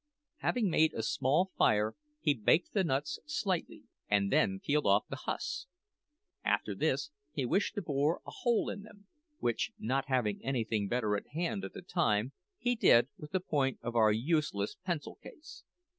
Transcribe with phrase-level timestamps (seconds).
[0.37, 5.15] Having made a small fire, he baked the nuts slightly and then peeled off the
[5.27, 5.67] husks.
[6.43, 9.05] After this he wished to bore a hole in them,
[9.37, 13.77] which, not having anything better at hand at the time, he did with the point
[13.83, 15.65] of our useless pencil case.